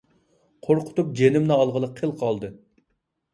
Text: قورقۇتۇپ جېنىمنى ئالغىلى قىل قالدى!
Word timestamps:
قورقۇتۇپ 0.67 1.11
جېنىمنى 1.19 1.59
ئالغىلى 1.59 1.91
قىل 2.01 2.15
قالدى! 2.23 2.51